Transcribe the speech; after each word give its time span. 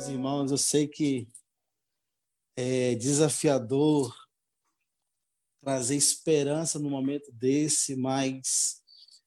meus 0.00 0.08
irmãos, 0.08 0.50
eu 0.50 0.56
sei 0.56 0.88
que 0.88 1.28
é 2.56 2.94
desafiador 2.94 4.14
trazer 5.60 5.94
esperança 5.94 6.78
no 6.78 6.88
momento 6.88 7.30
desse, 7.32 7.94
mas 7.96 8.80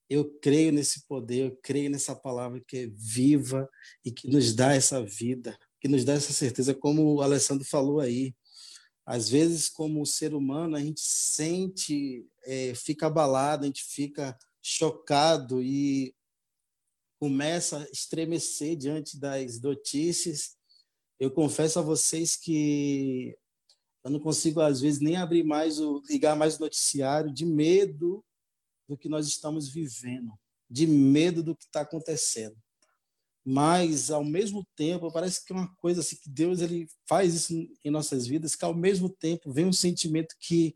eu 0.09 0.33
creio 0.39 0.71
nesse 0.71 1.05
poder, 1.05 1.45
eu 1.45 1.59
creio 1.61 1.91
nessa 1.91 2.15
palavra 2.15 2.59
que 2.59 2.77
é 2.77 2.87
viva 2.87 3.69
e 4.03 4.11
que 4.11 4.27
nos 4.27 4.55
dá 4.55 4.73
essa 4.73 5.03
vida, 5.05 5.55
que 5.79 5.87
nos 5.87 6.03
dá 6.03 6.13
essa 6.13 6.33
certeza, 6.33 6.73
como 6.73 7.13
o 7.13 7.21
Alessandro 7.21 7.63
falou 7.63 7.99
aí. 7.99 8.33
Às 9.05 9.29
vezes, 9.29 9.69
como 9.69 10.03
ser 10.07 10.33
humano, 10.33 10.75
a 10.75 10.79
gente 10.79 11.01
sente, 11.01 12.25
é, 12.45 12.73
fica 12.73 13.05
abalado, 13.05 13.63
a 13.63 13.67
gente 13.67 13.83
fica 13.83 14.35
chocado 14.59 15.61
e 15.61 16.15
começa 17.19 17.77
a 17.77 17.89
estremecer 17.91 18.75
diante 18.75 19.19
das 19.19 19.61
notícias. 19.61 20.57
Eu 21.23 21.31
confesso 21.31 21.79
a 21.79 21.81
vocês 21.81 22.35
que 22.35 23.33
eu 24.03 24.11
não 24.11 24.19
consigo 24.19 24.59
às 24.59 24.81
vezes 24.81 24.99
nem 24.99 25.15
abrir 25.15 25.41
mais 25.41 25.79
o 25.79 26.01
ligar 26.09 26.35
mais 26.35 26.57
o 26.57 26.59
noticiário 26.59 27.33
de 27.33 27.45
medo 27.45 28.21
do 28.89 28.97
que 28.97 29.07
nós 29.07 29.25
estamos 29.25 29.69
vivendo, 29.69 30.33
de 30.69 30.85
medo 30.85 31.41
do 31.41 31.55
que 31.55 31.63
está 31.63 31.79
acontecendo. 31.79 32.57
Mas 33.41 34.11
ao 34.11 34.25
mesmo 34.25 34.67
tempo 34.75 35.13
parece 35.13 35.45
que 35.45 35.53
é 35.53 35.55
uma 35.55 35.73
coisa 35.75 36.01
assim 36.01 36.17
que 36.17 36.29
Deus 36.29 36.59
ele 36.59 36.89
faz 37.07 37.33
isso 37.33 37.53
em 37.85 37.89
nossas 37.89 38.27
vidas, 38.27 38.53
que 38.53 38.65
ao 38.65 38.75
mesmo 38.75 39.07
tempo 39.07 39.49
vem 39.49 39.65
um 39.65 39.71
sentimento 39.71 40.35
que 40.37 40.75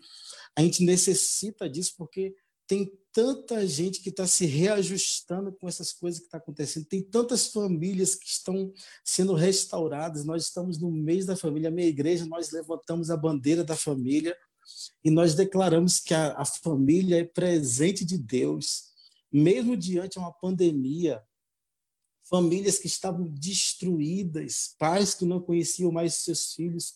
a 0.56 0.62
gente 0.62 0.82
necessita 0.82 1.70
disso 1.70 1.94
porque 1.98 2.34
tem 2.68 2.92
tanta 3.14 3.66
gente 3.66 4.02
que 4.02 4.10
está 4.10 4.28
se 4.28 4.46
reajustando 4.46 5.52
com 5.52 5.68
essas 5.68 5.92
coisas 5.92 6.20
que 6.20 6.26
estão 6.26 6.40
tá 6.40 6.44
acontecendo. 6.44 6.86
Tem 6.86 7.02
tantas 7.02 7.48
famílias 7.48 8.14
que 8.14 8.28
estão 8.28 8.72
sendo 9.04 9.34
restauradas. 9.34 10.24
Nós 10.24 10.44
estamos 10.44 10.78
no 10.78 10.92
mês 10.92 11.26
da 11.26 11.36
família. 11.36 11.70
A 11.70 11.72
minha 11.72 11.88
igreja, 11.88 12.26
nós 12.28 12.52
levantamos 12.52 13.10
a 13.10 13.18
bandeira 13.18 13.64
da 13.64 13.76
família 13.76 14.38
e 15.04 15.10
nós 15.10 15.34
declaramos 15.34 16.00
que 16.00 16.14
a, 16.14 16.34
a 16.34 16.46
família 16.46 17.20
é 17.20 17.24
presente 17.24 18.06
de 18.06 18.18
Deus, 18.18 18.92
mesmo 19.32 19.76
diante 19.76 20.14
de 20.14 20.20
uma 20.20 20.34
pandemia. 20.34 21.24
Famílias 22.30 22.78
que 22.78 22.88
estavam 22.88 23.26
destruídas, 23.30 24.76
pais 24.78 25.16
que 25.16 25.26
não 25.26 25.42
conheciam 25.42 25.92
mais 25.92 26.16
seus 26.16 26.54
filhos, 26.54 26.96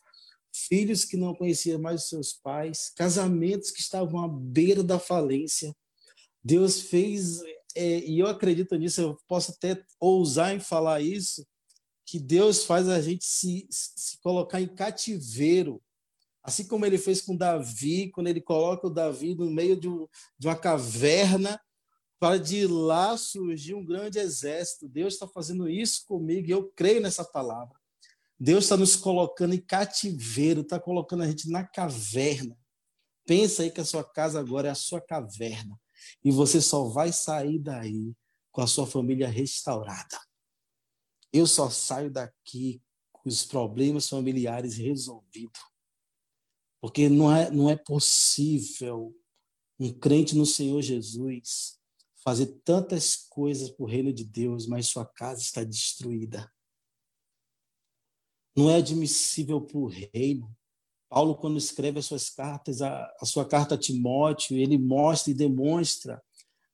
filhos 0.52 1.06
que 1.06 1.18
não 1.18 1.34
conheciam 1.34 1.80
mais 1.80 2.04
os 2.04 2.10
seus 2.10 2.34
pais, 2.34 2.92
casamentos 2.96 3.72
que 3.72 3.80
estavam 3.80 4.24
à 4.24 4.28
beira 4.28 4.84
da 4.84 5.00
falência. 5.00 5.76
Deus 6.44 6.82
fez, 6.82 7.42
é, 7.76 8.00
e 8.00 8.20
eu 8.20 8.28
acredito 8.28 8.76
nisso, 8.76 9.02
eu 9.02 9.18
posso 9.28 9.52
até 9.52 9.84
ousar 10.00 10.56
em 10.56 10.60
falar 10.60 11.02
isso, 11.02 11.46
que 12.06 12.20
Deus 12.20 12.66
faz 12.66 12.90
a 12.90 13.02
gente 13.02 13.24
se, 13.24 13.68
se 13.70 14.20
colocar 14.22 14.60
em 14.60 14.68
cativeiro, 14.68 15.82
assim 16.44 16.68
como 16.68 16.86
ele 16.86 16.98
fez 16.98 17.22
com 17.22 17.36
Davi, 17.36 18.10
quando 18.12 18.28
ele 18.28 18.42
coloca 18.42 18.88
o 18.88 18.90
Davi 18.90 19.36
no 19.36 19.50
meio 19.50 19.80
de, 19.80 19.88
um, 19.88 20.08
de 20.38 20.48
uma 20.48 20.56
caverna, 20.56 21.62
para 22.20 22.38
de 22.38 22.68
lá 22.68 23.18
surgir 23.18 23.74
um 23.74 23.84
grande 23.84 24.20
exército. 24.20 24.88
Deus 24.88 25.14
está 25.14 25.28
fazendo 25.28 25.68
isso 25.68 26.06
comigo 26.06 26.48
e 26.48 26.52
eu 26.52 26.72
creio 26.76 27.02
nessa 27.02 27.24
palavra. 27.24 27.81
Deus 28.44 28.64
está 28.64 28.76
nos 28.76 28.96
colocando 28.96 29.54
em 29.54 29.62
cativeiro, 29.62 30.62
está 30.62 30.80
colocando 30.80 31.22
a 31.22 31.28
gente 31.28 31.48
na 31.48 31.64
caverna. 31.64 32.58
Pensa 33.24 33.62
aí 33.62 33.70
que 33.70 33.80
a 33.80 33.86
sua 33.86 34.04
casa 34.04 34.40
agora 34.40 34.68
é 34.68 34.72
a 34.72 34.76
sua 34.76 35.00
caverna. 35.00 35.80
E 36.26 36.32
você 36.32 36.60
só 36.60 36.86
vai 36.86 37.14
sair 37.14 37.60
daí 37.60 38.16
com 38.52 38.62
a 38.62 38.66
sua 38.66 38.88
família 38.88 39.28
restaurada. 39.28 40.20
Eu 41.32 41.46
só 41.46 41.70
saio 41.70 42.10
daqui 42.10 42.82
com 43.14 43.30
os 43.30 43.46
problemas 43.46 44.10
familiares 44.10 44.76
resolvidos. 44.76 45.62
Porque 46.82 47.10
não 47.10 47.32
é, 47.32 47.52
não 47.52 47.70
é 47.70 47.76
possível 47.76 49.16
um 49.80 49.94
crente 49.94 50.36
no 50.36 50.48
Senhor 50.48 50.82
Jesus 50.82 51.80
fazer 52.24 52.48
tantas 52.66 53.18
coisas 53.18 53.70
para 53.70 53.84
o 53.84 53.88
reino 53.88 54.12
de 54.12 54.26
Deus, 54.26 54.66
mas 54.66 54.88
sua 54.88 55.06
casa 55.06 55.42
está 55.42 55.64
destruída 55.64 56.52
não 58.62 58.70
é 58.70 58.76
admissível 58.76 59.60
para 59.60 59.78
o 59.78 59.88
reino. 59.88 60.56
Paulo, 61.10 61.36
quando 61.36 61.58
escreve 61.58 62.00
as 62.00 62.06
suas 62.06 62.30
cartas, 62.30 62.82
a, 62.82 63.12
a 63.20 63.26
sua 63.26 63.46
carta 63.46 63.76
a 63.76 63.78
Timóteo, 63.78 64.58
ele 64.58 64.78
mostra 64.78 65.32
e 65.32 65.36
demonstra 65.36 66.22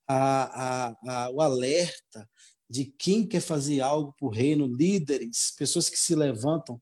a, 0.08 0.90
a, 0.90 1.30
o 1.32 1.42
alerta 1.42 2.30
de 2.70 2.86
quem 2.86 3.26
quer 3.26 3.40
fazer 3.40 3.82
algo 3.82 4.14
para 4.14 4.28
o 4.28 4.32
reino, 4.32 4.68
líderes, 4.68 5.54
pessoas 5.58 5.90
que 5.90 5.98
se 5.98 6.14
levantam, 6.14 6.80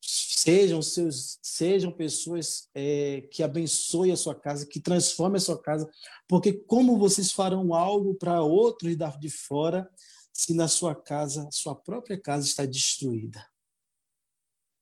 sejam 0.00 0.82
seus, 0.82 1.38
sejam 1.40 1.92
pessoas 1.92 2.68
é, 2.74 3.22
que 3.30 3.42
abençoem 3.42 4.10
a 4.10 4.16
sua 4.16 4.34
casa, 4.34 4.66
que 4.66 4.80
transformem 4.80 5.36
a 5.36 5.40
sua 5.40 5.60
casa, 5.60 5.88
porque 6.28 6.52
como 6.52 6.98
vocês 6.98 7.30
farão 7.30 7.72
algo 7.72 8.14
para 8.16 8.42
outros 8.42 8.96
de 9.20 9.30
fora, 9.30 9.88
se 10.32 10.52
na 10.52 10.66
sua 10.66 10.94
casa, 10.94 11.48
sua 11.52 11.76
própria 11.76 12.20
casa 12.20 12.46
está 12.46 12.66
destruída? 12.66 13.40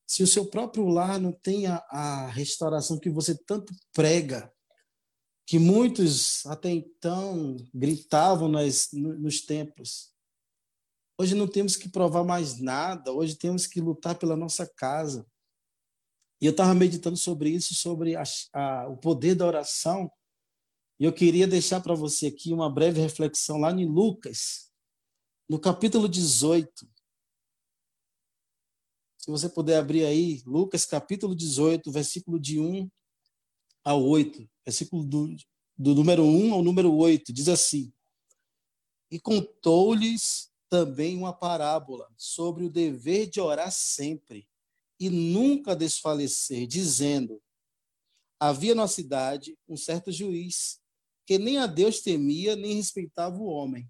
Se 0.09 0.23
o 0.23 0.27
seu 0.27 0.47
próprio 0.47 0.89
lar 0.89 1.21
não 1.21 1.33
tem 1.33 1.67
a, 1.67 1.77
a 1.91 2.27
restauração 2.29 2.99
que 2.99 3.11
você 3.11 3.37
tanto 3.37 3.75
prega, 3.93 4.51
que 5.47 5.59
muitos 5.59 6.47
até 6.47 6.71
então 6.71 7.57
gritavam 7.75 8.49
nas, 8.49 8.89
nos 8.93 9.43
templos. 9.43 10.15
Hoje 11.21 11.35
não 11.35 11.47
temos 11.47 11.77
que 11.77 11.91
provar 11.91 12.25
mais 12.25 12.59
nada, 12.59 13.13
hoje 13.13 13.37
temos 13.37 13.67
que 13.67 13.83
lutar 13.83 14.19
pela 14.19 14.35
nossa 14.35 14.67
casa. 14.67 15.27
E 16.41 16.47
eu 16.47 16.53
estava 16.53 16.75
meditando 16.75 17.17
sobre 17.17 17.51
isso, 17.51 17.75
sobre 17.75 18.17
a, 18.17 18.23
a, 18.55 18.89
o 18.89 18.97
poder 18.97 19.35
da 19.35 19.47
oração, 19.47 20.11
e 20.99 21.05
eu 21.05 21.13
queria 21.13 21.47
deixar 21.47 21.81
para 21.81 21.95
você 21.95 22.29
aqui 22.29 22.53
uma 22.53 22.73
breve 22.73 23.01
reflexão 23.01 23.59
lá 23.59 23.71
em 23.71 23.87
Lucas, 23.87 24.73
no 25.49 25.61
capítulo 25.61 26.09
18. 26.09 26.89
Se 29.29 29.31
você 29.31 29.47
puder 29.47 29.77
abrir 29.77 30.07
aí, 30.07 30.43
Lucas 30.47 30.87
capítulo 30.87 31.37
18, 31.37 31.93
versículo 31.93 32.41
de 32.41 32.59
1 32.59 32.91
a 33.85 33.95
8, 33.95 34.49
versículo 34.65 35.05
do, 35.05 35.37
do 35.77 35.95
número 35.95 36.25
1 36.25 36.55
ao 36.55 36.63
número 36.63 36.95
8, 36.95 37.31
diz 37.31 37.47
assim: 37.47 37.93
E 39.11 39.21
contou-lhes 39.21 40.51
também 40.67 41.15
uma 41.15 41.31
parábola 41.31 42.11
sobre 42.17 42.65
o 42.65 42.71
dever 42.71 43.29
de 43.29 43.39
orar 43.39 43.71
sempre 43.71 44.49
e 44.99 45.11
nunca 45.11 45.77
desfalecer, 45.77 46.67
dizendo: 46.67 47.39
Havia 48.41 48.75
na 48.75 48.89
cidade 48.89 49.59
um 49.69 49.77
certo 49.77 50.11
juiz 50.11 50.81
que 51.27 51.37
nem 51.37 51.59
a 51.59 51.67
Deus 51.67 52.01
temia 52.01 52.57
nem 52.57 52.77
respeitava 52.77 53.37
o 53.37 53.45
homem. 53.45 53.87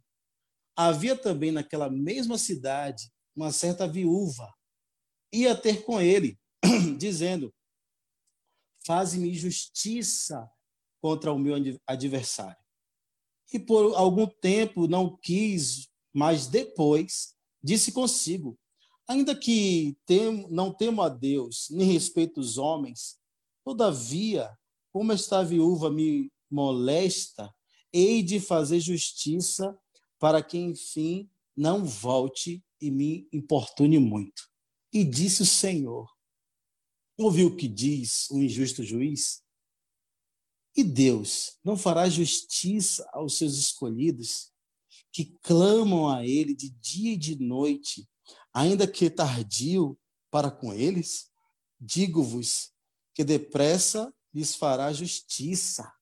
Havia 0.75 1.15
também 1.15 1.53
naquela 1.53 1.88
mesma 1.88 2.37
cidade 2.37 3.09
uma 3.37 3.53
certa 3.53 3.87
viúva 3.87 4.53
ia 5.33 5.55
ter 5.55 5.84
com 5.84 6.00
ele, 6.00 6.39
dizendo: 6.99 7.53
Faze-me 8.87 9.34
justiça 9.34 10.49
contra 11.00 11.33
o 11.33 11.39
meu 11.39 11.55
adversário. 11.87 12.56
E 13.53 13.59
por 13.59 13.94
algum 13.94 14.27
tempo 14.27 14.87
não 14.87 15.17
quis, 15.17 15.88
mas 16.12 16.47
depois 16.47 17.34
disse 17.62 17.93
consigo: 17.93 18.59
Ainda 19.06 19.34
que 19.34 19.97
não 20.50 20.72
temo 20.72 21.03
a 21.03 21.09
Deus, 21.09 21.69
nem 21.71 21.93
respeito 21.93 22.41
os 22.41 22.59
homens, 22.59 23.19
todavia, 23.65 24.50
como 24.93 25.12
esta 25.12 25.43
viúva 25.43 25.91
me 25.91 26.31
molesta, 26.50 27.55
hei 27.93 28.22
de 28.22 28.41
fazer 28.41 28.81
justiça 28.81 29.78
para 30.19 30.43
que, 30.43 30.59
enfim, 30.59 31.31
não 31.56 31.84
volte 31.84 32.65
e 32.81 32.91
me 32.91 33.28
importune 33.33 33.99
muito. 33.99 34.48
E 34.93 35.05
disse 35.05 35.43
o 35.43 35.46
Senhor: 35.46 36.08
Ouviu 37.17 37.49
o 37.49 37.56
que 37.56 37.69
diz 37.69 38.31
o 38.31 38.38
injusto 38.38 38.82
juiz? 38.82 39.43
E 40.76 40.85
Deus 40.85 41.58
não 41.64 41.76
fará 41.76 42.08
justiça 42.08 43.08
aos 43.12 43.37
seus 43.37 43.55
escolhidos, 43.58 44.52
que 45.11 45.37
clamam 45.43 46.08
a 46.08 46.25
Ele 46.25 46.55
de 46.55 46.70
dia 46.70 47.14
e 47.14 47.17
de 47.17 47.37
noite, 47.37 48.08
ainda 48.52 48.87
que 48.87 49.11
tardio 49.11 49.99
para 50.31 50.50
com 50.50 50.73
eles? 50.73 51.31
Digo-vos 51.81 52.73
que 53.14 53.25
depressa 53.25 54.14
lhes 54.32 54.55
fará 54.55 54.93
justiça. 54.93 55.93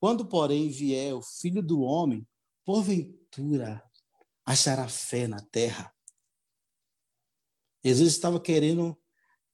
Quando, 0.00 0.26
porém, 0.26 0.68
vier 0.68 1.14
o 1.14 1.22
filho 1.22 1.62
do 1.62 1.82
homem, 1.82 2.26
porventura 2.64 3.82
achará 4.44 4.88
fé 4.88 5.26
na 5.28 5.40
terra. 5.40 5.94
Jesus 7.84 8.12
estava 8.12 8.40
querendo, 8.40 8.96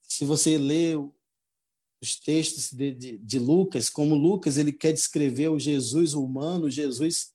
se 0.03 0.25
você 0.25 0.59
lê 0.59 0.95
os 2.01 2.17
textos 2.21 2.73
de, 2.73 2.93
de, 2.95 3.19
de, 3.19 3.39
Lucas, 3.39 3.89
como 3.89 4.15
Lucas 4.15 4.57
ele 4.57 4.73
quer 4.73 4.93
descrever 4.93 5.49
o 5.49 5.59
Jesus 5.59 6.15
humano, 6.15 6.67
o 6.67 6.71
Jesus 6.71 7.33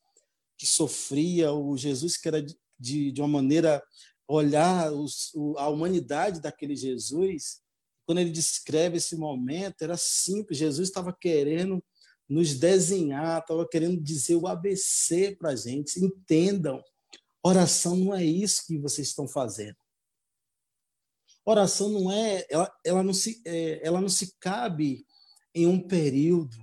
que 0.58 0.66
sofria, 0.66 1.52
o 1.52 1.76
Jesus 1.76 2.16
que 2.16 2.28
era 2.28 2.42
de, 2.80 3.12
de 3.12 3.22
uma 3.22 3.28
maneira 3.28 3.84
olhar 4.28 4.92
os, 4.94 5.32
a 5.58 5.68
humanidade 5.68 6.40
daquele 6.40 6.76
Jesus, 6.76 7.62
quando 8.06 8.20
ele 8.20 8.32
descreve 8.32 8.98
esse 8.98 9.16
momento, 9.16 9.82
era 9.82 9.98
simples. 9.98 10.58
Jesus 10.58 10.90
estava 10.90 11.14
querendo 11.14 11.84
nos 12.28 12.56
desenhar, 12.56 13.42
estava 13.42 13.68
querendo 13.68 14.02
dizer 14.02 14.36
o 14.36 14.48
ABC 14.48 15.36
para 15.38 15.52
a 15.52 15.56
gente. 15.56 16.00
Entendam, 16.00 16.82
oração 17.44 17.96
não 17.96 18.14
é 18.14 18.24
isso 18.24 18.66
que 18.66 18.78
vocês 18.78 19.08
estão 19.08 19.28
fazendo. 19.28 19.76
Oração 21.46 21.90
não 21.90 22.12
é, 22.12 22.46
ela, 22.50 22.74
ela, 22.86 23.04
não, 23.04 23.14
se, 23.14 23.42
é, 23.46 23.86
ela 23.86 24.00
não 24.00 24.10
se 24.10 24.36
cabe 24.40 25.06
em 25.54 25.68
um 25.68 25.80
período. 25.80 26.56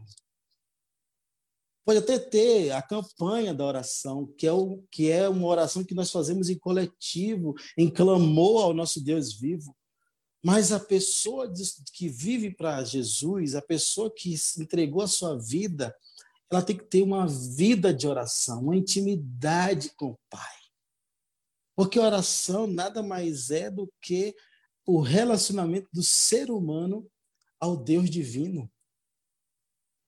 Pode 1.84 1.98
até 1.98 2.18
ter 2.18 2.70
a 2.70 2.80
campanha 2.80 3.52
da 3.52 3.64
oração, 3.64 4.26
que 4.38 4.46
é, 4.46 4.52
o, 4.52 4.82
que 4.90 5.10
é 5.10 5.28
uma 5.28 5.46
oração 5.46 5.84
que 5.84 5.94
nós 5.94 6.10
fazemos 6.10 6.48
em 6.48 6.58
coletivo, 6.58 7.54
em 7.76 7.90
clamor 7.90 8.64
ao 8.64 8.74
nosso 8.74 9.02
Deus 9.02 9.32
vivo. 9.32 9.76
Mas 10.42 10.72
a 10.72 10.80
pessoa 10.80 11.52
que 11.92 12.08
vive 12.08 12.54
para 12.54 12.82
Jesus, 12.84 13.54
a 13.54 13.60
pessoa 13.60 14.10
que 14.14 14.34
entregou 14.58 15.02
a 15.02 15.08
sua 15.08 15.38
vida, 15.38 15.94
ela 16.50 16.62
tem 16.62 16.76
que 16.76 16.84
ter 16.84 17.02
uma 17.02 17.26
vida 17.26 17.92
de 17.92 18.08
oração, 18.08 18.62
uma 18.62 18.76
intimidade 18.76 19.90
com 19.96 20.12
o 20.12 20.18
Pai. 20.30 20.56
Porque 21.76 21.98
oração 21.98 22.66
nada 22.66 23.02
mais 23.02 23.50
é 23.50 23.70
do 23.70 23.90
que 24.00 24.34
o 24.86 25.00
relacionamento 25.00 25.88
do 25.92 26.02
ser 26.02 26.50
humano 26.50 27.08
ao 27.58 27.76
Deus 27.76 28.08
divino. 28.08 28.70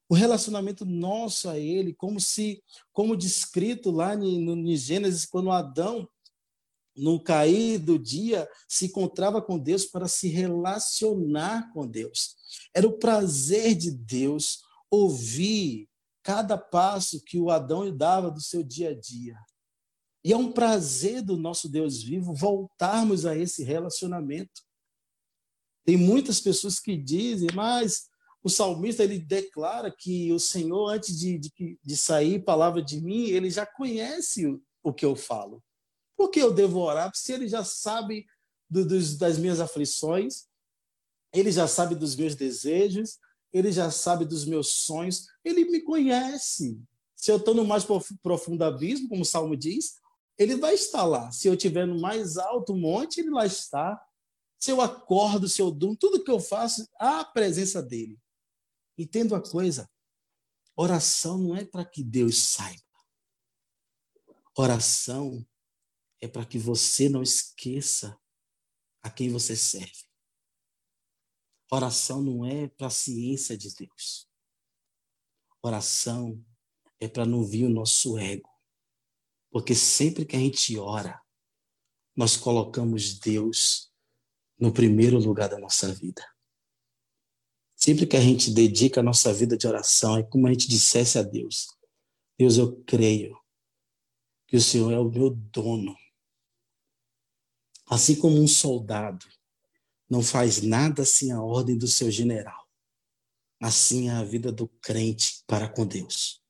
O 0.09 0.15
relacionamento 0.15 0.85
nosso 0.85 1.49
a 1.49 1.59
Ele, 1.59 1.95
como 1.95 2.21
se, 2.21 2.63
como 2.93 3.17
descrito 3.17 3.91
lá 3.91 4.15
no 4.17 4.77
Gênesis, 4.77 5.25
quando 5.25 5.51
Adão 5.51 6.09
no 6.95 7.23
cair 7.23 7.79
do 7.79 7.99
dia, 7.99 8.49
se 8.69 8.87
encontrava 8.87 9.41
com 9.41 9.59
Deus 9.59 9.87
para 9.87 10.07
se 10.07 10.29
relacionar 10.29 11.73
com 11.73 11.87
Deus. 11.87 12.37
Era 12.75 12.87
o 12.87 12.99
prazer 12.99 13.75
de 13.75 13.91
Deus 13.91 14.61
ouvir 14.91 15.89
cada 16.23 16.59
passo 16.59 17.23
que 17.25 17.39
o 17.39 17.51
Adão 17.51 17.95
dava 17.97 18.31
do 18.31 18.41
seu 18.41 18.63
dia 18.63 18.91
a 18.91 18.95
dia. 18.95 19.37
E 20.25 20.33
é 20.33 20.37
um 20.37 20.53
prazer 20.53 21.23
do 21.23 21.37
nosso 21.37 21.69
Deus 21.69 22.03
vivo 22.03 22.33
voltarmos 22.33 23.27
a 23.27 23.37
esse 23.37 23.65
relacionamento. 23.65 24.63
Tem 25.85 25.97
muitas 25.97 26.41
pessoas 26.41 26.79
que 26.79 26.97
dizem, 26.97 27.49
mas 27.55 28.09
o 28.43 28.49
salmista 28.49 29.03
ele 29.03 29.19
declara 29.19 29.91
que 29.91 30.33
o 30.33 30.39
Senhor, 30.39 30.89
antes 30.89 31.19
de, 31.19 31.39
de, 31.39 31.79
de 31.83 31.97
sair 31.97 32.45
palavra 32.45 32.81
de 32.83 33.01
mim, 33.01 33.27
ele 33.27 33.51
já 33.51 33.67
conhece 33.67 34.47
o, 34.47 34.63
o 34.83 34.93
que 34.93 35.05
eu 35.05 35.17
falo. 35.17 35.63
Por 36.17 36.31
que 36.31 36.41
eu 36.41 36.53
devo 36.53 36.79
orar? 36.79 37.11
Se 37.15 37.33
ele 37.33 37.49
já 37.49 37.65
sabe 37.65 38.27
do, 38.71 38.87
dos, 38.87 39.17
das 39.17 39.39
minhas 39.39 39.61
aflições, 39.61 40.47
ele 41.33 41.51
já 41.51 41.67
sabe 41.67 41.95
dos 41.95 42.15
meus 42.15 42.37
desejos, 42.37 43.19
ele 43.53 43.73
já 43.73 43.91
sabe 43.91 44.25
dos 44.25 44.45
meus 44.45 44.69
sonhos, 44.85 45.27
ele 45.45 45.65
me 45.65 45.81
conhece. 45.81 46.81
Se 47.17 47.31
eu 47.31 47.37
estou 47.37 47.55
no 47.55 47.65
mais 47.65 47.85
profundo 48.23 48.63
abismo, 48.63 49.09
como 49.09 49.23
o 49.23 49.27
Salmo 49.27 49.57
diz, 49.57 50.02
ele 50.43 50.57
vai 50.57 50.75
estar 50.75 51.05
lá. 51.05 51.31
Se 51.31 51.49
eu 51.49 51.55
estiver 51.55 51.87
no 51.87 52.01
mais 52.01 52.37
alto 52.37 52.77
monte, 52.77 53.21
ele 53.21 53.31
lá 53.31 53.47
está. 53.47 54.01
Se 54.59 54.71
eu 54.71 54.81
acordo, 54.81 55.49
se 55.49 55.61
eu 55.61 55.71
durmo, 55.71 55.97
tudo 55.97 56.23
que 56.23 56.31
eu 56.31 56.41
faço, 56.41 56.89
há 56.99 57.21
a 57.21 57.25
presença 57.25 57.83
dele. 57.83 58.19
Entendo 58.97 59.35
a 59.35 59.41
coisa. 59.41 59.91
Oração 60.77 61.39
não 61.39 61.57
é 61.57 61.65
para 61.65 61.85
que 61.85 62.03
Deus 62.03 62.39
saiba. 62.39 62.83
Oração 64.57 65.47
é 66.21 66.29
para 66.29 66.45
que 66.45 66.59
você 66.59 67.09
não 67.09 67.23
esqueça 67.23 68.19
a 69.03 69.11
quem 69.11 69.31
você 69.31 69.57
serve. 69.57 70.07
Oração 71.71 72.23
não 72.23 72.45
é 72.45 72.69
para 72.69 72.89
a 72.89 72.91
ciência 72.91 73.57
de 73.57 73.75
Deus. 73.75 74.29
Oração 75.63 76.45
é 77.01 77.09
para 77.09 77.25
não 77.25 77.43
vir 77.45 77.65
o 77.65 77.71
nosso 77.71 78.19
ego. 78.19 78.52
Porque 79.53 79.75
sempre 79.75 80.25
que 80.25 80.35
a 80.35 80.39
gente 80.39 80.77
ora, 80.79 81.21
nós 82.17 82.37
colocamos 82.37 83.19
Deus 83.19 83.93
no 84.59 84.73
primeiro 84.73 85.19
lugar 85.19 85.49
da 85.49 85.59
nossa 85.59 85.93
vida. 85.93 86.27
Sempre 87.77 88.07
que 88.07 88.17
a 88.17 88.21
gente 88.21 88.51
dedica 88.51 89.01
a 89.01 89.05
nossa 89.05 89.33
vida 89.33 89.57
de 89.57 89.67
oração, 89.69 90.19
é 90.19 90.23
como 90.25 90.49
a 90.49 90.53
gente 90.53 90.69
dissesse 90.69 91.19
a 91.19 91.23
Deus: 91.23 91.69
Deus, 92.37 92.57
eu 92.57 92.83
creio 92.85 93.39
que 94.49 94.57
o 94.57 94.61
Senhor 94.61 94.93
é 94.93 94.99
o 94.99 95.11
meu 95.11 95.31
dono 95.31 95.97
Assim 97.93 98.17
como 98.17 98.41
um 98.41 98.49
soldado 98.49 99.27
não 100.09 100.23
faz 100.23 100.63
nada 100.63 101.05
sem 101.05 101.31
a 101.31 101.43
ordem 101.43 101.77
do 101.77 101.87
seu 101.87 102.11
general, 102.11 102.67
assim 103.61 104.09
é 104.09 104.13
a 104.13 104.25
vida 104.25 104.51
do 104.51 104.67
crente 104.67 105.43
para 105.47 105.69
com 105.69 105.87
Deus. 105.87 106.42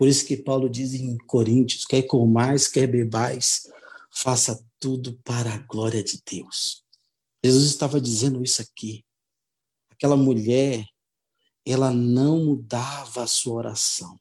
Por 0.00 0.08
isso 0.08 0.24
que 0.24 0.34
Paulo 0.34 0.66
diz 0.70 0.94
em 0.94 1.18
Coríntios: 1.26 1.84
quer 1.84 2.00
comais, 2.04 2.66
quer 2.66 2.86
bebais, 2.86 3.68
faça 4.10 4.66
tudo 4.78 5.20
para 5.22 5.52
a 5.52 5.58
glória 5.58 6.02
de 6.02 6.18
Deus. 6.24 6.82
Jesus 7.44 7.66
estava 7.66 8.00
dizendo 8.00 8.42
isso 8.42 8.62
aqui. 8.62 9.04
Aquela 9.90 10.16
mulher, 10.16 10.86
ela 11.66 11.92
não 11.92 12.46
mudava 12.46 13.24
a 13.24 13.26
sua 13.26 13.56
oração. 13.56 14.18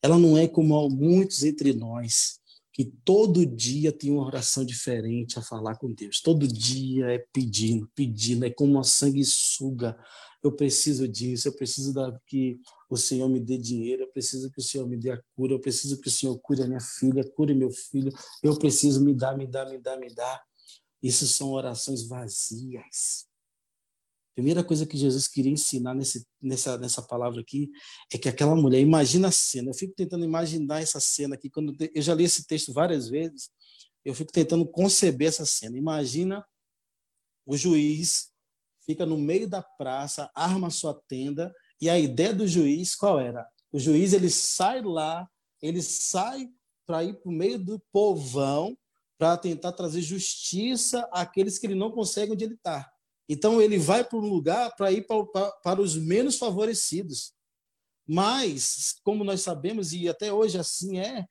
Ela 0.00 0.18
não 0.18 0.38
é 0.38 0.48
como 0.48 0.88
muitos 0.88 1.44
entre 1.44 1.74
nós 1.74 2.40
que 2.72 2.86
todo 3.04 3.44
dia 3.44 3.92
tem 3.92 4.10
uma 4.10 4.24
oração 4.24 4.64
diferente 4.64 5.38
a 5.38 5.42
falar 5.42 5.76
com 5.76 5.92
Deus. 5.92 6.22
Todo 6.22 6.48
dia 6.48 7.12
é 7.12 7.18
pedindo, 7.30 7.90
pedindo, 7.94 8.46
é 8.46 8.50
como 8.50 8.72
uma 8.72 8.84
sanguessuga. 8.84 9.98
Eu 10.42 10.50
preciso 10.50 11.06
disso, 11.06 11.46
eu 11.46 11.52
preciso 11.52 11.92
da, 11.92 12.18
que 12.26 12.58
o 12.92 12.96
Senhor 12.98 13.26
me 13.26 13.40
dê 13.40 13.56
dinheiro, 13.56 14.02
eu 14.02 14.08
preciso 14.08 14.50
que 14.50 14.58
o 14.58 14.62
Senhor 14.62 14.86
me 14.86 14.98
dê 14.98 15.10
a 15.10 15.22
cura, 15.34 15.54
eu 15.54 15.58
preciso 15.58 15.98
que 15.98 16.08
o 16.08 16.10
Senhor 16.10 16.38
cure 16.40 16.62
a 16.62 16.66
minha 16.66 16.80
filha, 16.80 17.24
cure 17.24 17.54
meu 17.54 17.70
filho, 17.70 18.12
eu 18.42 18.54
preciso 18.58 19.02
me 19.02 19.14
dar, 19.14 19.34
me 19.34 19.46
dar, 19.46 19.64
me 19.70 19.78
dar, 19.78 19.98
me 19.98 20.14
dar. 20.14 20.42
Isso 21.02 21.26
são 21.26 21.52
orações 21.52 22.06
vazias. 22.06 23.26
Primeira 24.34 24.62
coisa 24.62 24.84
que 24.84 24.96
Jesus 24.96 25.26
queria 25.26 25.50
ensinar 25.50 25.94
nesse, 25.94 26.26
nessa, 26.40 26.76
nessa 26.76 27.00
palavra 27.00 27.40
aqui 27.40 27.70
é 28.12 28.18
que 28.18 28.28
aquela 28.28 28.54
mulher, 28.54 28.80
imagina 28.80 29.28
a 29.28 29.32
cena, 29.32 29.70
eu 29.70 29.74
fico 29.74 29.94
tentando 29.94 30.24
imaginar 30.24 30.82
essa 30.82 31.00
cena 31.00 31.34
aqui, 31.34 31.48
quando 31.48 31.74
eu 31.94 32.02
já 32.02 32.14
li 32.14 32.24
esse 32.24 32.46
texto 32.46 32.74
várias 32.74 33.08
vezes, 33.08 33.48
eu 34.04 34.14
fico 34.14 34.30
tentando 34.30 34.66
conceber 34.66 35.28
essa 35.28 35.46
cena. 35.46 35.78
Imagina 35.78 36.44
o 37.46 37.56
juiz 37.56 38.30
fica 38.84 39.06
no 39.06 39.16
meio 39.16 39.48
da 39.48 39.62
praça, 39.62 40.30
arma 40.34 40.68
sua 40.68 40.92
tenda, 41.08 41.54
e 41.82 41.90
a 41.90 41.98
ideia 41.98 42.32
do 42.32 42.46
juiz 42.46 42.94
qual 42.94 43.18
era? 43.18 43.44
O 43.72 43.78
juiz 43.78 44.12
ele 44.12 44.30
sai 44.30 44.80
lá, 44.82 45.28
ele 45.60 45.82
sai 45.82 46.48
para 46.86 47.02
ir 47.02 47.14
para 47.14 47.28
o 47.28 47.34
meio 47.34 47.58
do 47.58 47.82
povão 47.92 48.78
para 49.18 49.36
tentar 49.36 49.72
trazer 49.72 50.00
justiça 50.00 51.08
àqueles 51.10 51.58
que 51.58 51.66
ele 51.66 51.74
não 51.74 51.90
consegue 51.90 52.30
onde 52.30 52.44
ele 52.44 52.54
está. 52.54 52.88
Então 53.28 53.60
ele 53.60 53.78
vai 53.78 54.04
para 54.04 54.16
um 54.16 54.28
lugar 54.28 54.72
para 54.76 54.92
ir 54.92 55.04
para, 55.08 55.50
para, 55.64 55.80
os 55.80 55.96
menos 55.96 56.38
favorecidos. 56.38 57.32
Mas, 58.06 58.94
como 59.02 59.24
nós 59.24 59.40
sabemos, 59.40 59.92
e 59.92 60.08
até 60.08 60.32
hoje 60.32 60.58
assim 60.58 61.00
é, 61.00 61.26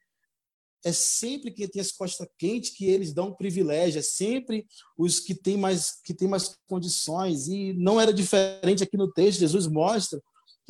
é 0.83 0.91
sempre 0.91 1.51
quem 1.51 1.67
tem 1.67 1.81
as 1.81 1.93
costas 1.93 2.27
quentes 2.37 2.71
que 2.71 2.85
eles 2.85 3.13
dão 3.13 3.33
privilégio, 3.33 3.99
é 3.99 4.01
sempre 4.01 4.65
os 4.97 5.19
que 5.21 5.33
têm 5.33 5.55
mais 5.55 6.01
que 6.03 6.13
têm 6.13 6.27
mais 6.27 6.57
condições 6.67 7.47
e 7.47 7.71
não 7.73 8.01
era 8.01 8.13
diferente 8.13 8.83
aqui 8.83 8.97
no 8.97 9.11
texto. 9.11 9.39
Jesus 9.39 9.65
mostra 9.67 10.21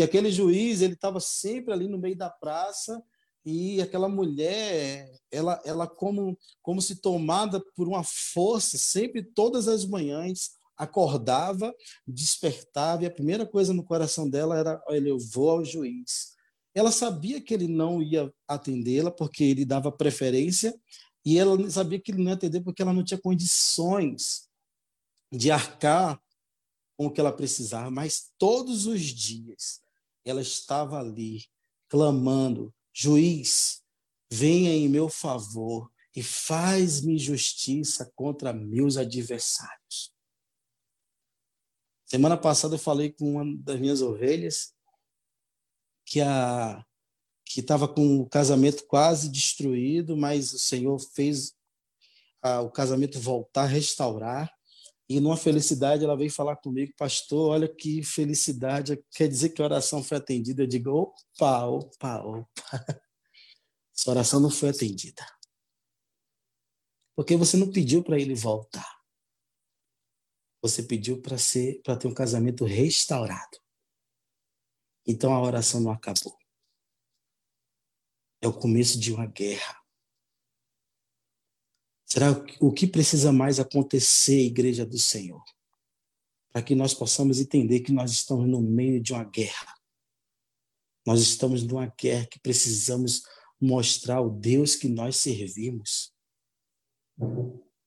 que 0.01 0.05
aquele 0.05 0.31
juiz 0.31 0.81
ele 0.81 0.93
estava 0.93 1.19
sempre 1.19 1.71
ali 1.71 1.87
no 1.87 1.99
meio 1.99 2.17
da 2.17 2.27
praça 2.27 3.03
e 3.45 3.79
aquela 3.79 4.09
mulher 4.09 5.11
ela 5.31 5.61
ela 5.63 5.87
como 5.87 6.35
como 6.59 6.81
se 6.81 6.95
tomada 6.95 7.63
por 7.75 7.87
uma 7.87 8.03
força 8.03 8.79
sempre 8.79 9.23
todas 9.23 9.67
as 9.67 9.85
manhãs 9.85 10.59
acordava, 10.75 11.71
despertava, 12.07 13.03
e 13.03 13.05
a 13.05 13.11
primeira 13.11 13.45
coisa 13.45 13.71
no 13.71 13.83
coração 13.83 14.27
dela 14.27 14.57
era: 14.57 14.83
olha, 14.87 15.09
eu 15.09 15.19
vou 15.19 15.51
ao 15.51 15.63
juiz. 15.63 16.31
Ela 16.73 16.91
sabia 16.91 17.39
que 17.39 17.53
ele 17.53 17.67
não 17.67 18.01
ia 18.01 18.33
atendê-la 18.47 19.11
porque 19.11 19.43
ele 19.43 19.63
dava 19.63 19.91
preferência, 19.91 20.73
e 21.23 21.37
ela 21.37 21.69
sabia 21.69 21.99
que 21.99 22.11
ele 22.11 22.23
não 22.23 22.31
ia 22.31 22.35
atender 22.35 22.61
porque 22.61 22.81
ela 22.81 22.93
não 22.93 23.03
tinha 23.03 23.21
condições 23.21 24.49
de 25.31 25.51
arcar 25.51 26.19
com 26.97 27.05
o 27.05 27.11
que 27.11 27.19
ela 27.21 27.31
precisava, 27.31 27.91
mas 27.91 28.31
todos 28.39 28.87
os 28.87 29.01
dias 29.01 29.81
ela 30.25 30.41
estava 30.41 30.99
ali 30.99 31.45
clamando: 31.89 32.73
juiz, 32.93 33.81
venha 34.31 34.71
em 34.71 34.87
meu 34.87 35.09
favor 35.09 35.91
e 36.15 36.21
faz-me 36.21 37.17
justiça 37.17 38.11
contra 38.15 38.53
meus 38.53 38.97
adversários. 38.97 40.13
Semana 42.05 42.35
passada 42.35 42.75
eu 42.75 42.79
falei 42.79 43.11
com 43.11 43.35
uma 43.35 43.57
das 43.63 43.79
minhas 43.79 44.01
ovelhas 44.01 44.73
que 46.05 46.19
a 46.19 46.85
que 47.45 47.59
estava 47.59 47.85
com 47.85 48.21
o 48.21 48.29
casamento 48.29 48.85
quase 48.87 49.29
destruído, 49.29 50.15
mas 50.15 50.53
o 50.53 50.59
Senhor 50.59 50.97
fez 50.99 51.53
a, 52.41 52.61
o 52.61 52.71
casamento 52.71 53.19
voltar, 53.19 53.65
restaurar. 53.65 54.49
E 55.11 55.19
numa 55.19 55.35
felicidade, 55.35 56.05
ela 56.05 56.15
veio 56.15 56.31
falar 56.31 56.55
comigo, 56.55 56.93
pastor, 56.97 57.51
olha 57.51 57.67
que 57.67 58.01
felicidade, 58.01 58.95
quer 59.11 59.27
dizer 59.27 59.49
que 59.49 59.61
a 59.61 59.65
oração 59.65 60.01
foi 60.01 60.17
atendida. 60.17 60.63
Eu 60.63 60.67
digo, 60.67 60.89
opa, 60.89 61.65
opa, 61.65 62.23
opa. 62.23 62.47
Essa 63.93 64.09
oração 64.09 64.39
não 64.39 64.49
foi 64.49 64.69
atendida. 64.69 65.21
Porque 67.13 67.35
você 67.35 67.57
não 67.57 67.69
pediu 67.69 68.01
para 68.01 68.17
ele 68.17 68.33
voltar. 68.33 68.89
Você 70.61 70.81
pediu 70.81 71.21
para 71.21 71.37
ser, 71.37 71.81
para 71.81 71.97
ter 71.97 72.07
um 72.07 72.13
casamento 72.13 72.63
restaurado. 72.63 73.59
Então 75.05 75.33
a 75.33 75.41
oração 75.41 75.81
não 75.81 75.91
acabou. 75.91 76.39
É 78.41 78.47
o 78.47 78.57
começo 78.57 78.97
de 78.97 79.11
uma 79.11 79.25
guerra. 79.25 79.80
Será 82.11 82.31
o 82.59 82.73
que 82.73 82.85
precisa 82.85 83.31
mais 83.31 83.57
acontecer, 83.57 84.41
igreja 84.41 84.85
do 84.85 84.97
Senhor? 84.97 85.41
Para 86.51 86.61
que 86.61 86.75
nós 86.75 86.93
possamos 86.93 87.39
entender 87.39 87.79
que 87.79 87.93
nós 87.93 88.11
estamos 88.11 88.49
no 88.49 88.61
meio 88.61 89.01
de 89.01 89.13
uma 89.13 89.23
guerra. 89.23 89.73
Nós 91.07 91.21
estamos 91.21 91.63
numa 91.63 91.85
guerra 91.85 92.25
que 92.25 92.37
precisamos 92.37 93.23
mostrar 93.61 94.19
o 94.19 94.29
Deus 94.29 94.75
que 94.75 94.89
nós 94.89 95.15
servimos. 95.15 96.11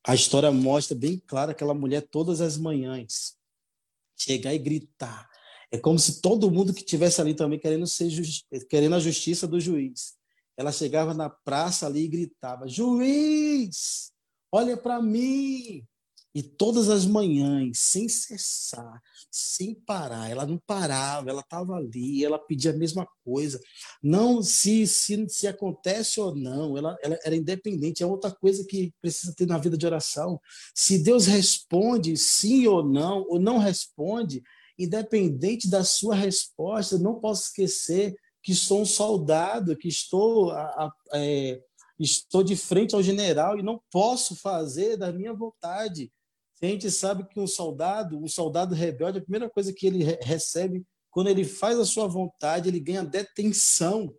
A 0.02 0.14
história 0.14 0.50
mostra 0.50 0.96
bem 0.96 1.22
claro 1.26 1.50
aquela 1.50 1.74
mulher 1.74 2.00
todas 2.00 2.40
as 2.40 2.56
manhãs 2.56 3.36
chegar 4.16 4.54
e 4.54 4.58
gritar. 4.58 5.28
É 5.70 5.76
como 5.76 5.98
se 5.98 6.22
todo 6.22 6.50
mundo 6.50 6.72
que 6.72 6.82
tivesse 6.82 7.20
ali 7.20 7.34
também 7.34 7.58
querendo 7.58 7.86
ser 7.86 8.08
querendo 8.70 8.94
a 8.94 9.00
justiça 9.00 9.46
do 9.46 9.60
juiz. 9.60 10.16
Ela 10.56 10.72
chegava 10.72 11.12
na 11.12 11.28
praça 11.28 11.84
ali 11.84 12.04
e 12.04 12.08
gritava: 12.08 12.66
"Juiz, 12.66 14.13
olha 14.54 14.76
para 14.76 15.02
mim. 15.02 15.84
E 16.36 16.42
todas 16.42 16.88
as 16.88 17.06
manhãs, 17.06 17.78
sem 17.78 18.08
cessar, 18.08 19.00
sem 19.30 19.72
parar, 19.72 20.28
ela 20.28 20.44
não 20.44 20.58
parava, 20.66 21.30
ela 21.30 21.42
estava 21.42 21.76
ali, 21.76 22.24
ela 22.24 22.40
pedia 22.40 22.72
a 22.72 22.76
mesma 22.76 23.06
coisa. 23.24 23.60
Não 24.02 24.42
se, 24.42 24.84
se, 24.84 25.28
se 25.28 25.46
acontece 25.46 26.20
ou 26.20 26.34
não, 26.34 26.76
ela, 26.76 26.96
ela 27.04 27.16
era 27.24 27.36
independente. 27.36 28.02
É 28.02 28.06
outra 28.06 28.32
coisa 28.32 28.64
que 28.66 28.92
precisa 29.00 29.32
ter 29.32 29.46
na 29.46 29.58
vida 29.58 29.78
de 29.78 29.86
oração. 29.86 30.40
Se 30.74 30.98
Deus 30.98 31.26
responde 31.26 32.16
sim 32.16 32.66
ou 32.66 32.84
não, 32.84 33.24
ou 33.28 33.38
não 33.38 33.58
responde, 33.58 34.42
independente 34.76 35.70
da 35.70 35.84
sua 35.84 36.16
resposta, 36.16 36.98
não 36.98 37.20
posso 37.20 37.44
esquecer 37.44 38.12
que 38.42 38.56
sou 38.56 38.82
um 38.82 38.86
soldado, 38.86 39.76
que 39.76 39.88
estou 39.88 40.50
a, 40.50 40.62
a, 40.64 40.92
é, 41.14 41.62
estou 41.98 42.42
de 42.42 42.56
frente 42.56 42.94
ao 42.94 43.02
general 43.02 43.58
e 43.58 43.62
não 43.62 43.80
posso 43.90 44.36
fazer 44.36 44.96
da 44.96 45.12
minha 45.12 45.32
vontade. 45.32 46.12
A 46.62 46.66
gente 46.66 46.90
sabe 46.90 47.28
que 47.28 47.38
um 47.38 47.46
soldado, 47.46 48.18
um 48.18 48.28
soldado 48.28 48.74
rebelde, 48.74 49.18
a 49.18 49.22
primeira 49.22 49.50
coisa 49.50 49.72
que 49.72 49.86
ele 49.86 50.02
recebe 50.22 50.84
quando 51.14 51.28
ele 51.28 51.44
faz 51.44 51.78
a 51.78 51.84
sua 51.84 52.08
vontade, 52.08 52.68
ele 52.68 52.80
ganha 52.80 53.04
detenção. 53.04 54.12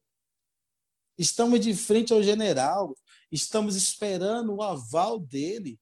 Estamos 1.17 1.59
de 1.59 1.75
frente 1.75 2.13
ao 2.13 2.23
general, 2.23 2.95
estamos 3.29 3.75
esperando 3.75 4.55
o 4.55 4.61
aval 4.61 5.19
dele. 5.19 5.77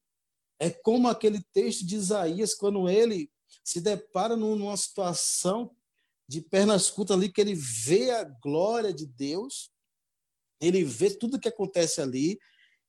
É 0.58 0.70
como 0.70 1.06
aquele 1.06 1.40
texto 1.52 1.86
de 1.86 1.94
Isaías, 1.94 2.52
quando 2.52 2.88
ele 2.88 3.30
se 3.62 3.80
depara 3.80 4.36
numa 4.36 4.76
situação 4.76 5.70
de 6.28 6.40
pernas 6.40 6.90
curtas 6.90 7.16
ali, 7.16 7.30
que 7.30 7.40
ele 7.40 7.54
vê 7.54 8.10
a 8.10 8.24
glória 8.24 8.92
de 8.92 9.06
Deus, 9.06 9.70
ele 10.66 10.84
vê 10.84 11.10
tudo 11.10 11.38
que 11.38 11.48
acontece 11.48 12.00
ali 12.00 12.38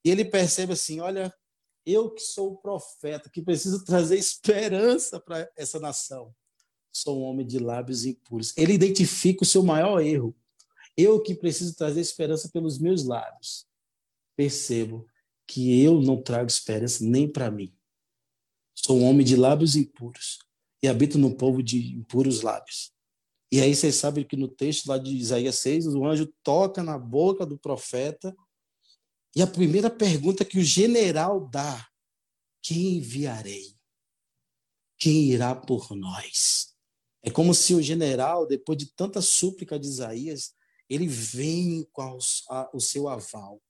e 0.03 0.10
ele 0.10 0.24
percebe 0.24 0.74
assim: 0.74 1.00
olha, 1.00 1.34
eu 1.86 2.12
que 2.12 2.22
sou 2.22 2.53
o 2.53 2.58
profeta, 2.58 3.29
que 3.29 3.41
preciso 3.41 3.84
trazer 3.84 4.17
esperança 4.17 5.20
para 5.20 5.50
essa 5.55 5.79
nação, 5.79 6.34
sou 6.91 7.20
um 7.20 7.24
homem 7.24 7.46
de 7.46 7.60
lábios 7.60 8.05
impuros. 8.05 8.53
Ele 8.58 8.74
identifica 8.74 9.44
o 9.44 9.48
seu 9.48 9.63
maior 9.63 10.00
erro. 10.00 10.36
Eu 10.98 11.22
que 11.22 11.36
preciso 11.36 11.75
trazer 11.75 12.00
esperança 12.00 12.50
pelos 12.50 12.79
meus 12.79 13.03
lábios. 13.03 13.67
Percebo 14.36 15.05
que 15.48 15.82
eu 15.84 16.01
não 16.01 16.22
trago 16.22 16.48
esperança 16.48 17.03
nem 17.03 17.32
para 17.32 17.51
mim. 17.51 17.75
Sou 18.74 18.98
um 18.98 19.03
homem 19.03 19.25
de 19.25 19.36
lábios 19.36 19.75
impuros 19.75 20.39
e 20.82 20.88
habito 20.88 21.17
no 21.17 21.36
povo 21.36 21.62
de 21.62 21.96
impuros 21.96 22.41
lábios. 22.41 22.94
E 23.55 23.62
aí 23.62 23.74
vocês 23.74 23.95
sabem 23.95 24.27
que 24.27 24.35
no 24.35 24.50
texto 24.50 24.88
lá 24.88 24.97
de 24.97 25.15
Isaías 25.15 25.59
6, 25.59 25.88
o 25.88 26.05
anjo 26.05 26.27
toca 26.43 26.83
na 26.83 27.00
boca 27.00 27.45
do 27.45 27.57
profeta 27.57 28.35
e 29.33 29.41
a 29.41 29.47
primeira 29.47 29.89
pergunta 29.89 30.43
que 30.43 30.59
o 30.59 30.63
general 30.63 31.47
dá: 31.47 31.88
quem 32.62 32.97
enviarei? 32.97 33.74
Quem 35.00 35.31
irá 35.31 35.55
por 35.55 35.95
nós? 35.95 36.75
É 37.24 37.31
como 37.31 37.53
se 37.53 37.74
o 37.74 37.81
general, 37.81 38.45
depois 38.45 38.77
de 38.77 38.88
tanta 38.88 39.21
súplica 39.21 39.79
de 39.79 39.88
Isaías, 39.88 40.53
ele 40.89 41.07
vem 41.07 41.88
com 41.93 42.17
o 42.74 42.79
seu 42.81 43.07
aval. 43.07 43.62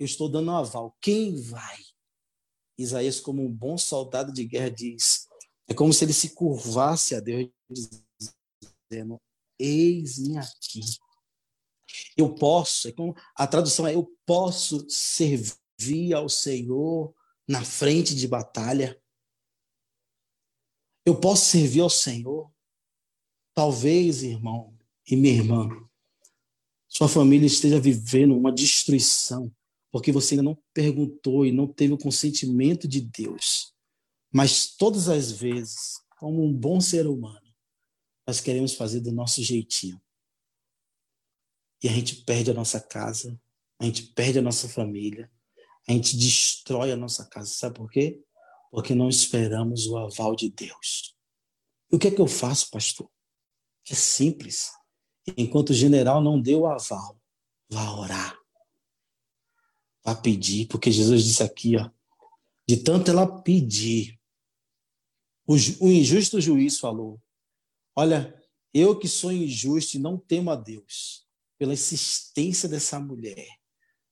Eu 0.00 0.04
estou 0.04 0.28
dando 0.28 0.50
um 0.50 0.56
aval. 0.56 0.96
Quem 1.00 1.40
vai? 1.40 1.78
Isaías, 2.76 3.20
como 3.20 3.44
um 3.44 3.52
bom 3.52 3.78
soldado 3.78 4.32
de 4.32 4.44
guerra, 4.44 4.72
diz: 4.72 5.28
é 5.68 5.74
como 5.74 5.92
se 5.92 6.04
ele 6.04 6.12
se 6.12 6.30
curvasse 6.30 7.14
a 7.14 7.20
Deus, 7.20 7.48
dizendo: 8.90 9.16
Eis-me 9.58 10.38
aqui. 10.38 10.80
Eu 12.16 12.34
posso, 12.34 12.88
é 12.88 12.92
a 13.34 13.46
tradução 13.46 13.86
é: 13.86 13.94
eu 13.94 14.12
posso 14.26 14.86
servir 14.88 16.14
ao 16.14 16.28
Senhor 16.28 17.14
na 17.46 17.64
frente 17.64 18.14
de 18.14 18.28
batalha. 18.28 19.00
Eu 21.04 21.18
posso 21.18 21.46
servir 21.46 21.80
ao 21.80 21.90
Senhor. 21.90 22.50
Talvez, 23.54 24.22
irmão 24.22 24.76
e 25.10 25.16
minha 25.16 25.34
irmã, 25.34 25.68
sua 26.86 27.08
família 27.08 27.46
esteja 27.46 27.80
vivendo 27.80 28.36
uma 28.36 28.52
destruição, 28.52 29.52
porque 29.90 30.12
você 30.12 30.34
ainda 30.34 30.42
não 30.42 30.58
perguntou 30.72 31.44
e 31.44 31.52
não 31.52 31.66
teve 31.66 31.92
o 31.92 31.98
consentimento 31.98 32.86
de 32.86 33.00
Deus. 33.00 33.72
Mas 34.32 34.76
todas 34.76 35.08
as 35.08 35.32
vezes, 35.32 36.00
como 36.18 36.44
um 36.44 36.52
bom 36.52 36.80
ser 36.80 37.06
humano, 37.06 37.47
nós 38.28 38.42
queremos 38.42 38.74
fazer 38.74 39.00
do 39.00 39.10
nosso 39.10 39.42
jeitinho. 39.42 39.98
E 41.82 41.88
a 41.88 41.92
gente 41.92 42.16
perde 42.16 42.50
a 42.50 42.54
nossa 42.54 42.78
casa, 42.78 43.40
a 43.78 43.86
gente 43.86 44.02
perde 44.08 44.38
a 44.38 44.42
nossa 44.42 44.68
família, 44.68 45.32
a 45.88 45.92
gente 45.92 46.14
destrói 46.14 46.92
a 46.92 46.96
nossa 46.96 47.24
casa. 47.24 47.48
Sabe 47.48 47.76
por 47.76 47.90
quê? 47.90 48.22
Porque 48.70 48.94
não 48.94 49.08
esperamos 49.08 49.86
o 49.86 49.96
aval 49.96 50.36
de 50.36 50.50
Deus. 50.50 51.16
E 51.90 51.96
o 51.96 51.98
que 51.98 52.08
é 52.08 52.10
que 52.10 52.20
eu 52.20 52.26
faço, 52.26 52.70
pastor? 52.70 53.10
É 53.88 53.94
simples. 53.94 54.72
Enquanto 55.34 55.70
o 55.70 55.74
general 55.74 56.22
não 56.22 56.38
deu 56.38 56.60
o 56.60 56.66
aval, 56.66 57.18
vá 57.70 57.92
orar. 57.92 58.38
Vá 60.04 60.14
pedir, 60.14 60.66
porque 60.66 60.92
Jesus 60.92 61.24
disse 61.24 61.42
aqui, 61.42 61.78
ó, 61.78 61.90
de 62.68 62.76
tanto 62.76 63.10
ela 63.10 63.40
pedir, 63.40 64.20
o, 65.46 65.54
o 65.54 65.88
injusto 65.88 66.42
juiz 66.42 66.78
falou: 66.78 67.18
Olha, 67.98 68.32
eu 68.72 68.96
que 68.96 69.08
sou 69.08 69.32
injusto 69.32 69.96
e 69.96 69.98
não 69.98 70.16
temo 70.16 70.52
a 70.52 70.54
Deus, 70.54 71.26
pela 71.58 71.72
insistência 71.72 72.68
dessa 72.68 73.00
mulher, 73.00 73.48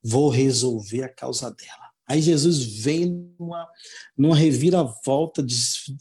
vou 0.03 0.29
resolver 0.29 1.05
a 1.05 1.09
causa 1.09 1.53
dela. 1.53 1.93
Aí 2.05 2.21
Jesus 2.21 2.65
vem 2.83 3.33
numa, 3.39 3.71
numa 4.19 4.35
reviravolta, 4.35 5.41
de, 5.41 5.55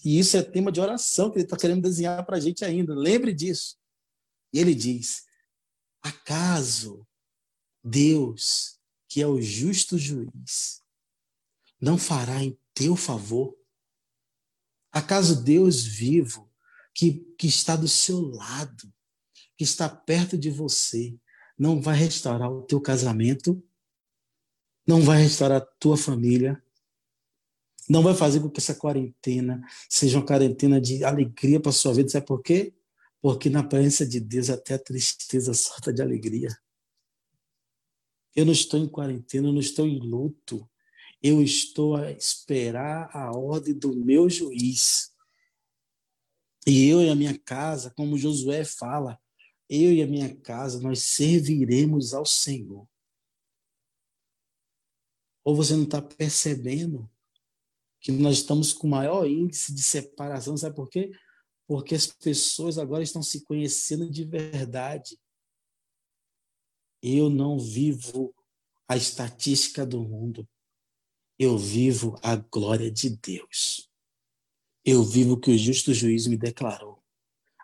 e 0.04 0.18
isso 0.18 0.36
é 0.36 0.42
tema 0.42 0.72
de 0.72 0.82
oração 0.82 1.30
que 1.30 1.38
ele 1.38 1.44
está 1.44 1.56
querendo 1.56 1.84
desenhar 1.84 2.26
para 2.26 2.38
a 2.38 2.40
gente 2.40 2.66
ainda. 2.66 2.96
Lembre 2.96 3.32
disso. 3.32 3.78
E 4.52 4.58
ele 4.60 4.74
diz: 4.74 5.24
acaso 6.02 7.06
Deus, 7.84 8.80
que 9.08 9.22
é 9.22 9.28
o 9.28 9.40
justo 9.40 9.96
juiz, 9.96 10.82
não 11.80 12.00
fará 12.00 12.44
em 12.44 12.58
teu 12.74 12.96
favor? 12.96 13.56
Acaso 14.92 15.44
Deus 15.44 15.84
vivo, 15.84 16.45
que, 16.96 17.28
que 17.38 17.48
está 17.48 17.76
do 17.76 17.88
seu 17.88 18.22
lado, 18.22 18.92
que 19.58 19.66
está 19.66 19.90
perto 19.90 20.38
de 20.38 20.50
você, 20.50 21.14
não 21.60 21.82
vai 21.82 21.96
restaurar 21.98 22.50
o 22.50 22.62
teu 22.62 22.80
casamento, 22.80 23.62
não 24.88 25.02
vai 25.02 25.22
restaurar 25.22 25.62
a 25.62 25.66
tua 25.80 25.98
família, 25.98 26.62
não 27.90 28.02
vai 28.02 28.16
fazer 28.16 28.40
com 28.40 28.50
que 28.50 28.60
essa 28.60 28.74
quarentena 28.74 29.62
seja 29.90 30.18
uma 30.18 30.26
quarentena 30.26 30.80
de 30.80 31.04
alegria 31.04 31.60
para 31.60 31.70
a 31.70 31.74
sua 31.74 31.94
vida. 31.94 32.10
Sabe 32.10 32.26
por 32.26 32.42
quê? 32.42 32.74
Porque 33.22 33.50
na 33.50 33.64
presença 33.64 34.06
de 34.06 34.20
Deus 34.20 34.50
até 34.50 34.76
a 34.76 34.80
tristeza 34.80 35.54
solta 35.54 35.94
de 35.94 36.02
alegria. 36.02 36.50
Eu 38.36 38.46
não 38.46 38.54
estou 38.54 38.80
em 38.80 38.88
quarentena, 38.88 39.48
eu 39.48 39.54
não 39.54 39.60
estou 39.60 39.86
em 39.86 40.00
luto. 40.00 40.68
Eu 41.22 41.42
estou 41.42 41.96
a 41.96 42.12
esperar 42.12 43.10
a 43.14 43.32
ordem 43.32 43.74
do 43.74 43.96
meu 43.96 44.30
juiz. 44.30 45.15
E 46.66 46.88
eu 46.88 47.02
e 47.02 47.10
a 47.10 47.16
minha 47.16 47.38
casa, 47.38 47.92
como 47.92 48.18
Josué 48.18 48.66
fala, 48.66 49.20
eu 49.70 49.94
e 49.94 50.02
a 50.02 50.08
minha 50.08 50.36
casa, 50.36 50.82
nós 50.82 51.00
serviremos 51.04 52.14
ao 52.14 52.26
Senhor. 52.26 52.88
Ou 55.44 55.56
você 55.56 55.76
não 55.76 55.84
está 55.84 56.02
percebendo 56.02 57.10
que 58.00 58.12
nós 58.12 58.38
estamos 58.38 58.74
com 58.74 58.88
maior 58.88 59.28
índice 59.28 59.74
de 59.74 59.84
separação, 59.84 60.58
sabe 60.58 60.76
por 60.76 60.90
quê? 60.90 61.12
Porque 61.68 61.94
as 61.94 62.08
pessoas 62.08 62.78
agora 62.78 63.04
estão 63.04 63.22
se 63.22 63.44
conhecendo 63.44 64.10
de 64.10 64.24
verdade. 64.24 65.20
Eu 67.02 67.30
não 67.30 67.60
vivo 67.60 68.34
a 68.88 68.96
estatística 68.96 69.86
do 69.86 70.02
mundo. 70.02 70.48
Eu 71.38 71.58
vivo 71.58 72.20
a 72.24 72.36
glória 72.36 72.90
de 72.92 73.10
Deus. 73.10 73.90
Eu 74.88 75.04
vivo 75.04 75.34
o 75.34 75.40
que 75.40 75.50
o 75.50 75.58
justo 75.58 75.92
juiz 75.96 76.28
me 76.28 76.38
declarou. 76.38 77.04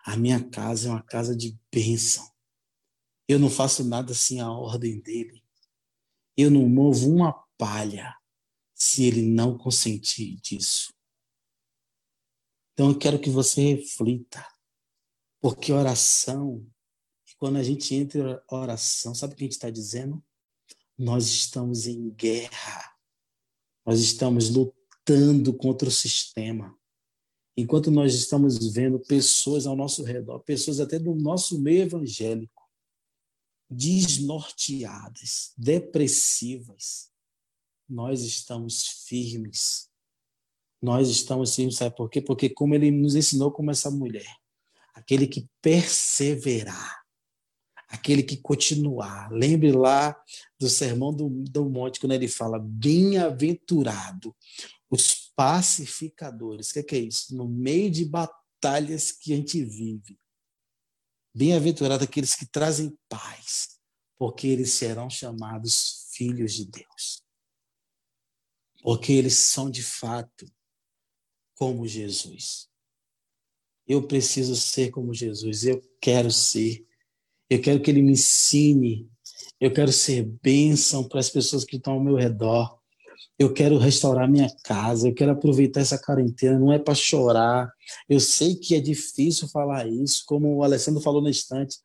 A 0.04 0.16
minha 0.16 0.42
casa 0.42 0.88
é 0.88 0.90
uma 0.90 1.02
casa 1.02 1.36
de 1.36 1.56
bênção. 1.70 2.28
Eu 3.28 3.38
não 3.38 3.48
faço 3.48 3.84
nada 3.84 4.12
sem 4.12 4.40
a 4.40 4.50
ordem 4.50 5.00
dele. 5.00 5.40
Eu 6.36 6.50
não 6.50 6.68
movo 6.68 7.08
uma 7.08 7.32
palha 7.56 8.12
se 8.74 9.04
ele 9.04 9.22
não 9.22 9.56
consentir 9.56 10.40
disso. 10.40 10.92
Então 12.72 12.88
eu 12.88 12.98
quero 12.98 13.20
que 13.20 13.30
você 13.30 13.74
reflita, 13.74 14.44
porque 15.40 15.72
oração, 15.72 16.66
quando 17.38 17.58
a 17.58 17.62
gente 17.62 17.94
entra 17.94 18.42
em 18.50 18.54
oração, 18.56 19.14
sabe 19.14 19.34
o 19.34 19.36
que 19.36 19.44
a 19.44 19.46
gente 19.46 19.52
está 19.52 19.70
dizendo? 19.70 20.20
Nós 20.98 21.26
estamos 21.26 21.86
em 21.86 22.10
guerra, 22.10 22.96
nós 23.86 24.00
estamos 24.00 24.50
lutando 24.50 25.56
contra 25.56 25.88
o 25.88 25.92
sistema. 25.92 26.76
Enquanto 27.56 27.90
nós 27.90 28.14
estamos 28.14 28.72
vendo 28.72 28.98
pessoas 28.98 29.66
ao 29.66 29.76
nosso 29.76 30.02
redor, 30.02 30.40
pessoas 30.40 30.80
até 30.80 30.98
do 30.98 31.14
nosso 31.14 31.60
meio 31.60 31.82
evangélico, 31.82 32.62
desnorteadas, 33.68 35.52
depressivas, 35.56 37.10
nós 37.88 38.22
estamos 38.22 39.04
firmes. 39.06 39.90
Nós 40.80 41.08
estamos 41.08 41.54
firmes, 41.54 41.76
sabe 41.76 41.94
por 41.94 42.08
quê? 42.08 42.20
Porque 42.20 42.48
como 42.48 42.74
ele 42.74 42.90
nos 42.90 43.14
ensinou 43.14 43.52
como 43.52 43.70
essa 43.70 43.90
mulher, 43.90 44.34
aquele 44.94 45.26
que 45.26 45.48
perseverar, 45.60 47.02
aquele 47.88 48.22
que 48.22 48.38
continuar. 48.38 49.30
Lembre 49.30 49.70
lá 49.70 50.16
do 50.58 50.68
sermão 50.68 51.12
do, 51.12 51.28
do 51.28 51.68
monte, 51.68 52.00
quando 52.00 52.12
ele 52.12 52.26
fala, 52.26 52.58
bem-aventurado 52.58 54.34
os 54.90 55.21
pacificadores. 55.36 56.70
O 56.70 56.74
que, 56.74 56.82
que 56.82 56.96
é 56.96 57.00
isso? 57.00 57.36
No 57.36 57.48
meio 57.48 57.90
de 57.90 58.04
batalhas 58.04 59.12
que 59.12 59.32
a 59.32 59.36
gente 59.36 59.64
vive, 59.64 60.18
Bem-aventurados 61.34 62.06
aqueles 62.06 62.34
que 62.34 62.44
trazem 62.44 62.94
paz, 63.08 63.80
porque 64.18 64.46
eles 64.46 64.72
serão 64.74 65.08
chamados 65.08 66.10
filhos 66.12 66.52
de 66.52 66.66
Deus. 66.66 67.24
Porque 68.82 69.12
eles 69.12 69.38
são 69.38 69.70
de 69.70 69.82
fato 69.82 70.44
como 71.54 71.88
Jesus. 71.88 72.68
Eu 73.86 74.06
preciso 74.06 74.54
ser 74.54 74.90
como 74.90 75.14
Jesus, 75.14 75.64
eu 75.64 75.80
quero 76.00 76.30
ser. 76.30 76.86
Eu 77.48 77.62
quero 77.62 77.82
que 77.82 77.90
ele 77.90 78.02
me 78.02 78.12
ensine. 78.12 79.10
Eu 79.58 79.72
quero 79.72 79.90
ser 79.90 80.24
bênção 80.42 81.08
para 81.08 81.20
as 81.20 81.30
pessoas 81.30 81.64
que 81.64 81.76
estão 81.76 81.94
ao 81.94 82.04
meu 82.04 82.16
redor 82.16 82.78
eu 83.38 83.52
quero 83.52 83.78
restaurar 83.78 84.30
minha 84.30 84.48
casa, 84.64 85.08
eu 85.08 85.14
quero 85.14 85.32
aproveitar 85.32 85.80
essa 85.80 85.98
quarentena, 85.98 86.58
não 86.58 86.72
é 86.72 86.78
para 86.78 86.94
chorar. 86.94 87.72
Eu 88.08 88.20
sei 88.20 88.54
que 88.54 88.74
é 88.74 88.80
difícil 88.80 89.48
falar 89.48 89.86
isso, 89.88 90.22
como 90.26 90.56
o 90.56 90.62
Alessandro 90.62 91.00
falou 91.00 91.22
na 91.22 91.30
instante. 91.30 91.78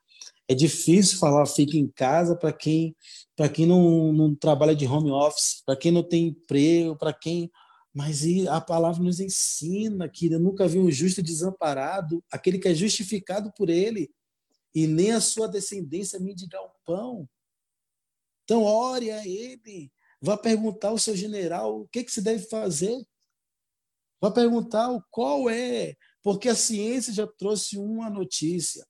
É 0.48 0.54
difícil 0.54 1.18
falar 1.20 1.46
fique 1.46 1.78
em 1.78 1.88
casa 1.88 2.36
para 2.36 2.54
quem 2.54 2.96
para 3.36 3.50
quem 3.50 3.68
não, 3.68 4.12
não 4.12 4.34
trabalha 4.34 4.76
de 4.76 4.88
home 4.88 5.12
office, 5.12 5.62
para 5.64 5.76
quem 5.76 5.92
não 5.92 6.02
tem 6.02 6.30
emprego, 6.30 6.98
para 6.98 7.14
quem 7.14 7.52
mas 7.98 8.22
a 8.48 8.62
palavra 8.62 9.02
nos 9.02 9.20
ensina 9.20 10.08
que 10.08 10.32
eu 10.32 10.40
nunca 10.40 10.68
vi 10.68 10.78
um 10.78 10.92
justo 10.92 11.20
desamparado, 11.20 12.24
aquele 12.32 12.60
que 12.60 12.68
é 12.68 12.76
justificado 12.76 13.52
por 13.58 13.72
ele, 13.72 14.12
e 14.76 14.86
nem 14.86 15.14
a 15.14 15.20
sua 15.20 15.48
descendência 15.48 16.20
mendigar 16.20 16.62
o 16.62 16.70
pão. 16.86 17.28
Então, 18.44 18.64
ore 18.64 19.10
a 19.10 19.28
ele, 19.28 19.92
Vá 20.22 20.38
perguntar 20.38 20.90
ao 20.90 20.98
seu 20.98 21.16
general 21.16 21.82
o 21.82 21.88
que, 21.88 22.04
que 22.04 22.12
se 22.12 22.22
deve 22.22 22.48
fazer. 22.48 22.96
Vá 24.20 24.32
perguntar 24.32 24.90
qual 25.12 25.50
é, 25.50 25.96
porque 26.24 26.50
a 26.50 26.56
ciência 26.56 27.14
já 27.14 27.28
trouxe 27.28 27.78
uma 27.78 28.10
notícia, 28.10 28.86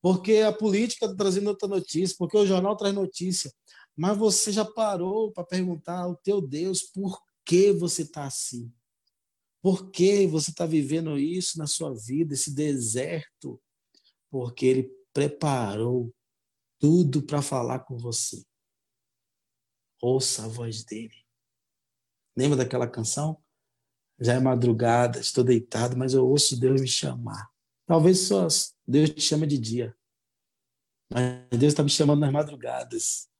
porque 0.00 0.38
a 0.38 0.52
política 0.52 1.06
está 1.06 1.16
trazendo 1.16 1.48
outra 1.48 1.68
notícia, 1.68 2.16
porque 2.18 2.36
o 2.36 2.46
jornal 2.46 2.76
traz 2.76 2.94
notícia. 2.94 3.52
Mas 3.96 4.16
você 4.16 4.52
já 4.52 4.64
parou 4.64 5.32
para 5.32 5.44
perguntar 5.44 5.98
ao 5.98 6.16
teu 6.16 6.40
Deus 6.40 6.82
por 6.82 7.20
que 7.44 7.72
você 7.72 8.02
está 8.02 8.24
assim? 8.24 8.72
Por 9.60 9.90
que 9.90 10.26
você 10.26 10.50
está 10.50 10.64
vivendo 10.64 11.18
isso 11.18 11.58
na 11.58 11.66
sua 11.66 11.94
vida, 11.94 12.34
esse 12.34 12.52
deserto? 12.52 13.60
Porque 14.30 14.66
Ele 14.66 14.90
preparou 15.12 16.12
tudo 16.78 17.22
para 17.22 17.42
falar 17.42 17.80
com 17.80 17.96
você. 17.96 18.42
Ouça 20.02 20.46
a 20.46 20.48
voz 20.48 20.82
dele. 20.82 21.14
Lembra 22.36 22.56
daquela 22.56 22.88
canção? 22.88 23.40
Já 24.18 24.34
é 24.34 24.40
madrugada, 24.40 25.20
estou 25.20 25.44
deitado, 25.44 25.96
mas 25.96 26.12
eu 26.12 26.26
ouço 26.26 26.58
Deus 26.58 26.80
me 26.80 26.88
chamar. 26.88 27.48
Talvez 27.86 28.26
só 28.26 28.48
Deus 28.86 29.10
te 29.10 29.20
chama 29.20 29.46
de 29.46 29.56
dia. 29.56 29.96
Mas 31.08 31.48
Deus 31.50 31.72
está 31.72 31.84
me 31.84 31.90
chamando 31.90 32.18
nas 32.20 32.32
madrugadas. 32.32 33.30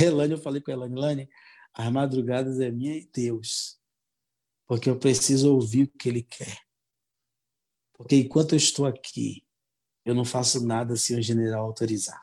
Elane, 0.00 0.32
eu 0.32 0.38
falei 0.38 0.62
com 0.62 0.70
a 0.70 0.74
Elane, 0.74 0.96
Elane, 0.96 1.30
as 1.74 1.92
madrugadas 1.92 2.58
é 2.58 2.70
minha 2.70 2.96
e 2.96 3.06
Deus. 3.12 3.78
Porque 4.66 4.88
eu 4.88 4.98
preciso 4.98 5.52
ouvir 5.52 5.84
o 5.84 5.98
que 5.98 6.08
Ele 6.08 6.22
quer. 6.22 6.58
Porque 7.92 8.16
enquanto 8.16 8.54
eu 8.54 8.56
estou 8.56 8.86
aqui, 8.86 9.46
eu 10.06 10.14
não 10.14 10.24
faço 10.24 10.66
nada 10.66 10.96
se 10.96 11.14
o 11.14 11.20
general 11.20 11.66
autorizar 11.66 12.22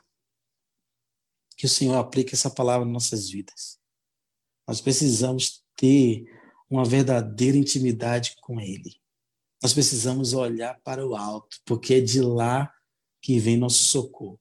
que 1.60 1.66
o 1.66 1.68
Senhor 1.68 1.96
aplique 1.96 2.34
essa 2.34 2.48
palavra 2.48 2.88
em 2.88 2.90
nossas 2.90 3.28
vidas. 3.28 3.78
Nós 4.66 4.80
precisamos 4.80 5.62
ter 5.76 6.24
uma 6.70 6.86
verdadeira 6.86 7.58
intimidade 7.58 8.34
com 8.40 8.58
Ele. 8.58 8.96
Nós 9.62 9.74
precisamos 9.74 10.32
olhar 10.32 10.80
para 10.82 11.06
o 11.06 11.14
alto, 11.14 11.58
porque 11.66 11.96
é 11.96 12.00
de 12.00 12.22
lá 12.22 12.72
que 13.20 13.38
vem 13.38 13.58
nosso 13.58 13.82
socorro. 13.82 14.40